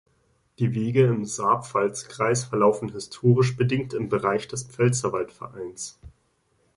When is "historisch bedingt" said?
2.89-3.93